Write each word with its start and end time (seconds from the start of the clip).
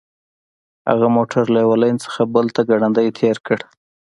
هغه 0.89 1.07
موټر 1.15 1.43
له 1.53 1.59
یوه 1.65 1.77
لین 1.83 1.95
څخه 2.05 2.21
بل 2.33 2.45
ته 2.55 2.61
ګړندی 2.69 3.07
تیر 3.19 3.37
کړ 3.47 3.59